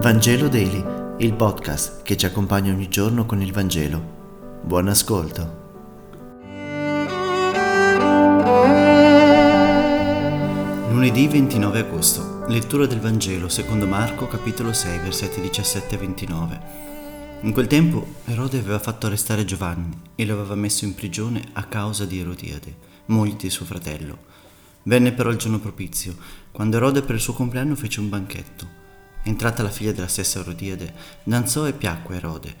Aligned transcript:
Vangelo 0.00 0.46
Daily, 0.46 1.16
il 1.18 1.34
podcast 1.34 2.02
che 2.02 2.16
ci 2.16 2.24
accompagna 2.24 2.72
ogni 2.72 2.88
giorno 2.88 3.26
con 3.26 3.42
il 3.42 3.52
Vangelo. 3.52 4.60
Buon 4.62 4.86
ascolto. 4.86 5.66
Lunedì 10.90 11.26
29 11.26 11.80
agosto. 11.80 12.44
Lettura 12.46 12.86
del 12.86 13.00
Vangelo 13.00 13.48
secondo 13.48 13.88
Marco 13.88 14.28
capitolo 14.28 14.72
6 14.72 14.98
versetti 15.00 15.40
17 15.40 15.96
e 15.96 15.98
29. 15.98 16.60
In 17.40 17.52
quel 17.52 17.66
tempo 17.66 18.06
Erode 18.26 18.58
aveva 18.58 18.78
fatto 18.78 19.06
arrestare 19.06 19.44
Giovanni 19.44 20.00
e 20.14 20.24
lo 20.24 20.34
aveva 20.34 20.54
messo 20.54 20.84
in 20.84 20.94
prigione 20.94 21.42
a 21.54 21.64
causa 21.64 22.04
di 22.04 22.20
Erodiade, 22.20 22.72
moglie 23.06 23.34
di 23.36 23.50
suo 23.50 23.66
fratello. 23.66 24.18
Venne 24.84 25.10
però 25.10 25.30
il 25.30 25.38
giorno 25.38 25.58
propizio, 25.58 26.14
quando 26.52 26.76
Erode 26.76 27.02
per 27.02 27.16
il 27.16 27.20
suo 27.20 27.32
compleanno 27.32 27.74
fece 27.74 27.98
un 27.98 28.08
banchetto. 28.08 28.77
Entrata 29.28 29.62
la 29.62 29.68
figlia 29.68 29.92
della 29.92 30.08
stessa 30.08 30.38
Erodiade, 30.38 30.90
danzò 31.22 31.66
e 31.66 31.74
piacque 31.74 32.16
Erode, 32.16 32.54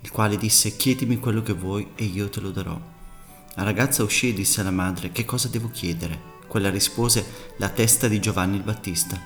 il 0.00 0.10
quale 0.10 0.38
disse 0.38 0.74
chiedimi 0.74 1.18
quello 1.18 1.42
che 1.42 1.52
vuoi 1.52 1.88
e 1.94 2.04
io 2.04 2.30
te 2.30 2.40
lo 2.40 2.50
darò. 2.50 2.80
La 3.54 3.62
ragazza 3.62 4.02
uscì 4.02 4.30
e 4.30 4.32
disse 4.32 4.62
alla 4.62 4.70
madre 4.70 5.12
che 5.12 5.26
cosa 5.26 5.48
devo 5.48 5.68
chiedere. 5.68 6.18
Quella 6.46 6.70
rispose 6.70 7.52
la 7.58 7.68
testa 7.68 8.08
di 8.08 8.18
Giovanni 8.18 8.56
il 8.56 8.62
Battista 8.62 9.20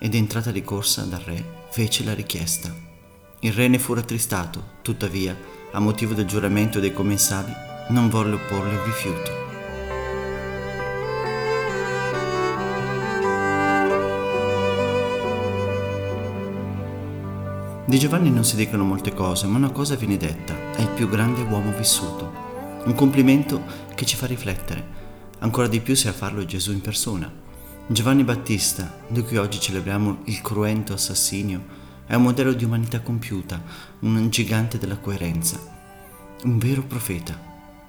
ed 0.00 0.14
entrata 0.14 0.50
di 0.50 0.62
corsa 0.62 1.02
dal 1.02 1.20
re 1.20 1.66
fece 1.70 2.02
la 2.02 2.14
richiesta. 2.14 2.74
Il 3.40 3.52
re 3.52 3.68
ne 3.68 3.78
fu 3.78 3.92
rattristato, 3.92 4.78
tuttavia, 4.80 5.36
a 5.70 5.80
motivo 5.80 6.14
del 6.14 6.24
giuramento 6.24 6.80
dei 6.80 6.94
commensali, 6.94 7.52
non 7.90 8.08
volle 8.08 8.36
opporle 8.36 8.74
un 8.74 8.84
rifiuto. 8.84 9.41
Di 17.84 17.98
Giovanni 17.98 18.30
non 18.30 18.44
si 18.44 18.54
dicono 18.54 18.84
molte 18.84 19.12
cose, 19.12 19.48
ma 19.48 19.56
una 19.56 19.72
cosa 19.72 19.96
viene 19.96 20.16
detta, 20.16 20.54
è 20.76 20.82
il 20.82 20.90
più 20.90 21.08
grande 21.08 21.42
uomo 21.42 21.76
vissuto. 21.76 22.30
Un 22.84 22.94
complimento 22.94 23.60
che 23.96 24.06
ci 24.06 24.14
fa 24.14 24.26
riflettere. 24.26 25.00
Ancora 25.40 25.66
di 25.66 25.80
più 25.80 25.96
se 25.96 26.08
a 26.08 26.12
farlo 26.12 26.42
è 26.42 26.44
Gesù 26.44 26.70
in 26.70 26.80
persona. 26.80 27.30
Giovanni 27.88 28.22
Battista, 28.22 29.00
di 29.08 29.22
cui 29.22 29.36
oggi 29.36 29.58
celebriamo 29.58 30.20
il 30.26 30.40
cruento 30.40 30.92
assassinio, 30.92 31.64
è 32.06 32.14
un 32.14 32.22
modello 32.22 32.52
di 32.52 32.64
umanità 32.64 33.00
compiuta, 33.00 33.60
un 34.00 34.30
gigante 34.30 34.78
della 34.78 34.98
coerenza, 34.98 35.58
un 36.44 36.58
vero 36.58 36.82
profeta. 36.82 37.36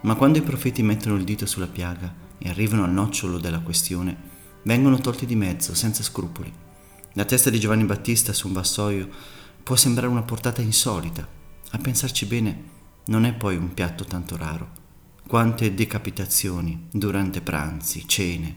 Ma 0.01 0.15
quando 0.15 0.39
i 0.39 0.43
profeti 0.43 0.81
mettono 0.81 1.17
il 1.17 1.23
dito 1.23 1.45
sulla 1.45 1.67
piaga 1.67 2.11
e 2.39 2.49
arrivano 2.49 2.83
al 2.83 2.91
nocciolo 2.91 3.37
della 3.37 3.59
questione, 3.59 4.17
vengono 4.63 4.97
tolti 4.97 5.27
di 5.27 5.35
mezzo 5.35 5.75
senza 5.75 6.01
scrupoli. 6.01 6.51
La 7.13 7.25
testa 7.25 7.51
di 7.51 7.59
Giovanni 7.59 7.83
Battista 7.83 8.33
su 8.33 8.47
un 8.47 8.53
vassoio 8.53 9.41
può 9.63 9.77
sembrare 9.77 10.11
una 10.11 10.23
portata 10.23 10.61
insolita. 10.61 11.25
A 11.71 11.77
pensarci 11.77 12.25
bene, 12.25 12.71
non 13.05 13.25
è 13.25 13.33
poi 13.33 13.55
un 13.55 13.73
piatto 13.73 14.03
tanto 14.03 14.35
raro. 14.35 14.81
Quante 15.25 15.73
decapitazioni 15.73 16.87
durante 16.91 17.41
pranzi, 17.41 18.05
cene. 18.05 18.55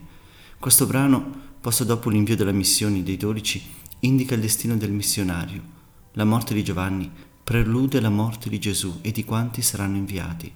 Questo 0.58 0.86
brano, 0.86 1.44
posto 1.60 1.84
dopo 1.84 2.10
l'invio 2.10 2.34
della 2.34 2.52
missione 2.52 3.04
dei 3.04 3.16
dodici, 3.16 3.62
indica 4.00 4.34
il 4.34 4.40
destino 4.40 4.76
del 4.76 4.90
missionario. 4.90 5.74
La 6.12 6.24
morte 6.24 6.54
di 6.54 6.64
Giovanni 6.64 7.10
prelude 7.42 8.00
la 8.00 8.10
morte 8.10 8.48
di 8.48 8.58
Gesù 8.58 8.98
e 9.00 9.12
di 9.12 9.24
quanti 9.24 9.62
saranno 9.62 9.96
inviati. 9.96 10.52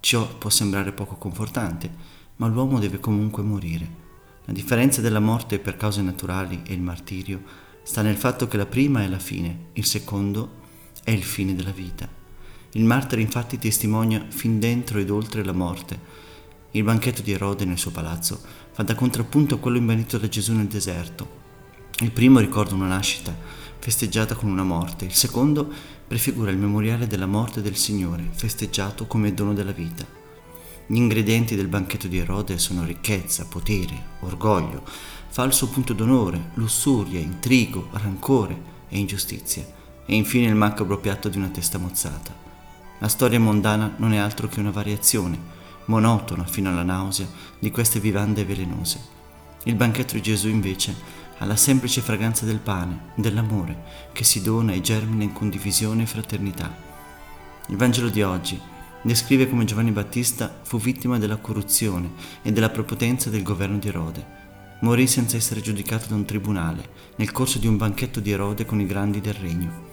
Ciò 0.00 0.26
può 0.38 0.50
sembrare 0.50 0.92
poco 0.92 1.14
confortante, 1.14 1.88
ma 2.36 2.48
l'uomo 2.48 2.80
deve 2.80 2.98
comunque 2.98 3.44
morire. 3.44 4.00
La 4.46 4.52
differenza 4.52 5.00
della 5.00 5.20
morte 5.20 5.60
per 5.60 5.76
cause 5.76 6.02
naturali 6.02 6.62
e 6.66 6.74
il 6.74 6.80
martirio 6.80 7.70
sta 7.82 8.02
nel 8.02 8.16
fatto 8.16 8.46
che 8.46 8.56
la 8.56 8.66
prima 8.66 9.02
è 9.02 9.08
la 9.08 9.18
fine, 9.18 9.66
il 9.72 9.84
secondo 9.84 10.60
è 11.04 11.10
il 11.10 11.22
fine 11.22 11.54
della 11.54 11.72
vita. 11.72 12.08
Il 12.72 12.84
martire 12.84 13.20
infatti 13.20 13.58
testimonia 13.58 14.24
fin 14.28 14.58
dentro 14.58 14.98
ed 14.98 15.10
oltre 15.10 15.44
la 15.44 15.52
morte. 15.52 15.98
Il 16.70 16.84
banchetto 16.84 17.20
di 17.22 17.32
Erode 17.32 17.64
nel 17.64 17.78
suo 17.78 17.90
palazzo 17.90 18.40
fa 18.72 18.82
da 18.82 18.94
contrappunto 18.94 19.56
a 19.56 19.58
quello 19.58 19.76
imbandito 19.76 20.16
da 20.16 20.28
Gesù 20.28 20.54
nel 20.54 20.68
deserto. 20.68 21.40
Il 22.00 22.12
primo 22.12 22.38
ricorda 22.38 22.74
una 22.74 22.86
nascita 22.86 23.36
festeggiata 23.78 24.34
con 24.34 24.48
una 24.48 24.62
morte, 24.62 25.04
il 25.04 25.12
secondo 25.12 25.70
prefigura 26.06 26.50
il 26.50 26.56
memoriale 26.56 27.06
della 27.06 27.26
morte 27.26 27.60
del 27.60 27.76
Signore, 27.76 28.28
festeggiato 28.32 29.06
come 29.06 29.34
dono 29.34 29.54
della 29.54 29.72
vita. 29.72 30.21
Gli 30.92 30.96
ingredienti 30.96 31.56
del 31.56 31.68
banchetto 31.68 32.06
di 32.06 32.18
Erode 32.18 32.58
sono 32.58 32.84
ricchezza, 32.84 33.46
potere, 33.46 34.18
orgoglio, 34.20 34.82
falso 35.28 35.70
punto 35.70 35.94
d'onore, 35.94 36.50
lussuria, 36.56 37.18
intrigo, 37.18 37.88
rancore 37.92 38.60
e 38.90 38.98
ingiustizia, 38.98 39.64
e 40.04 40.14
infine 40.14 40.48
il 40.48 40.54
macabro 40.54 40.98
piatto 40.98 41.30
di 41.30 41.38
una 41.38 41.48
testa 41.48 41.78
mozzata. 41.78 42.34
La 42.98 43.08
storia 43.08 43.40
mondana 43.40 43.94
non 43.96 44.12
è 44.12 44.18
altro 44.18 44.48
che 44.48 44.60
una 44.60 44.70
variazione, 44.70 45.38
monotona 45.86 46.44
fino 46.44 46.68
alla 46.68 46.82
nausea, 46.82 47.26
di 47.58 47.70
queste 47.70 47.98
vivande 47.98 48.44
velenose. 48.44 49.00
Il 49.62 49.76
banchetto 49.76 50.12
di 50.12 50.20
Gesù 50.20 50.48
invece 50.48 50.94
ha 51.38 51.46
la 51.46 51.56
semplice 51.56 52.02
fragranza 52.02 52.44
del 52.44 52.58
pane, 52.58 53.12
dell'amore, 53.14 54.10
che 54.12 54.24
si 54.24 54.42
dona 54.42 54.74
e 54.74 54.82
germina 54.82 55.22
in 55.22 55.32
condivisione 55.32 56.02
e 56.02 56.06
fraternità. 56.06 56.70
Il 57.68 57.78
Vangelo 57.78 58.10
di 58.10 58.20
oggi 58.20 58.60
descrive 59.02 59.48
come 59.48 59.64
Giovanni 59.64 59.90
Battista 59.90 60.60
fu 60.62 60.78
vittima 60.78 61.18
della 61.18 61.36
corruzione 61.36 62.10
e 62.42 62.52
della 62.52 62.70
prepotenza 62.70 63.30
del 63.30 63.42
governo 63.42 63.78
di 63.78 63.88
Erode. 63.88 64.40
Morì 64.80 65.06
senza 65.06 65.36
essere 65.36 65.60
giudicato 65.60 66.08
da 66.08 66.14
un 66.14 66.24
tribunale, 66.24 66.88
nel 67.16 67.32
corso 67.32 67.58
di 67.58 67.66
un 67.66 67.76
banchetto 67.76 68.20
di 68.20 68.30
Erode 68.30 68.64
con 68.64 68.80
i 68.80 68.86
grandi 68.86 69.20
del 69.20 69.34
regno. 69.34 69.90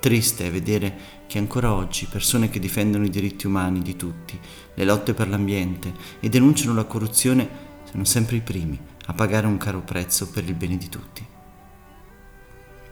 Triste 0.00 0.46
è 0.46 0.50
vedere 0.50 0.96
che 1.26 1.38
ancora 1.38 1.72
oggi 1.72 2.06
persone 2.06 2.48
che 2.48 2.60
difendono 2.60 3.04
i 3.04 3.10
diritti 3.10 3.46
umani 3.46 3.82
di 3.82 3.96
tutti, 3.96 4.38
le 4.74 4.84
lotte 4.84 5.12
per 5.12 5.28
l'ambiente 5.28 5.92
e 6.20 6.28
denunciano 6.28 6.74
la 6.74 6.84
corruzione 6.84 7.66
sono 7.90 8.04
sempre 8.04 8.36
i 8.36 8.40
primi 8.40 8.78
a 9.06 9.12
pagare 9.12 9.46
un 9.46 9.56
caro 9.56 9.80
prezzo 9.80 10.28
per 10.28 10.44
il 10.44 10.54
bene 10.54 10.76
di 10.76 10.88
tutti. 10.88 11.26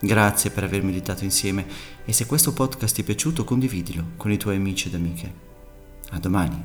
Grazie 0.00 0.50
per 0.50 0.64
aver 0.64 0.82
meditato 0.82 1.24
insieme 1.24 1.66
e 2.04 2.12
se 2.12 2.26
questo 2.26 2.52
podcast 2.52 2.94
ti 2.94 3.00
è 3.02 3.04
piaciuto 3.04 3.44
condividilo 3.44 4.12
con 4.16 4.30
i 4.30 4.36
tuoi 4.36 4.56
amici 4.56 4.88
ed 4.88 4.94
amiche. 4.94 5.45
A 6.12 6.18
domani. 6.18 6.64